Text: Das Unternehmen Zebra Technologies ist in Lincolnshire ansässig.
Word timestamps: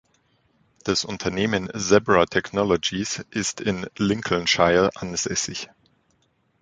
Das 0.83 1.05
Unternehmen 1.05 1.69
Zebra 1.77 2.25
Technologies 2.25 3.23
ist 3.29 3.61
in 3.61 3.87
Lincolnshire 3.95 4.89
ansässig. 4.95 5.69